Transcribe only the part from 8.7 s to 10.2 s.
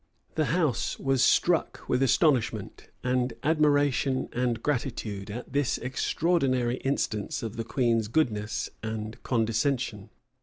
and condescension.